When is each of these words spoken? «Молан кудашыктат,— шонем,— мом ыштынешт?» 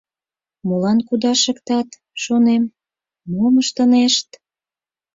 «Молан 0.67 0.99
кудашыктат,— 1.07 1.89
шонем,— 2.23 2.63
мом 3.33 3.53
ыштынешт?» 3.63 4.29